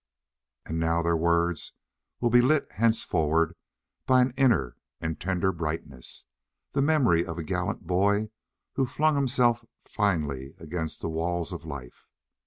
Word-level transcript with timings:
And 0.65 0.79
now 0.79 1.03
their 1.03 1.15
words 1.15 1.73
will 2.19 2.31
be 2.31 2.41
lit 2.41 2.71
henceforward 2.71 3.53
by 4.07 4.21
an 4.23 4.33
inner 4.35 4.75
and 4.99 5.19
tender 5.21 5.51
brightness 5.51 6.25
the 6.71 6.81
memory 6.81 7.23
of 7.23 7.37
a 7.37 7.43
gallant 7.43 7.85
boy 7.85 8.31
who 8.73 8.87
flung 8.87 9.13
himself 9.15 9.63
finely 9.83 10.55
against 10.57 11.01
the 11.01 11.09
walls 11.09 11.53
of 11.53 11.65
life. 11.65 12.07